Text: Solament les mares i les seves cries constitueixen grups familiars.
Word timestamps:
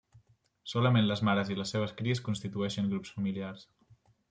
Solament 0.71 1.05
les 1.09 1.21
mares 1.29 1.51
i 1.55 1.59
les 1.59 1.75
seves 1.75 1.95
cries 2.01 2.23
constitueixen 2.31 2.91
grups 2.95 3.15
familiars. 3.19 3.71